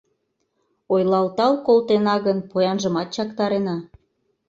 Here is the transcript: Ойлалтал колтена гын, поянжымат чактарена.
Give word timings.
Ойлалтал 0.93 1.53
колтена 1.65 2.15
гын, 2.25 2.37
поянжымат 2.49 3.07
чактарена. 3.15 3.77